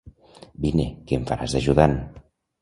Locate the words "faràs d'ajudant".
1.33-1.95